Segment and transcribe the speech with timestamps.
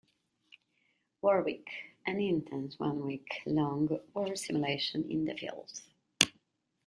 [1.21, 1.69] War Week:
[2.07, 5.83] An intense one-week-long war simulation in the field.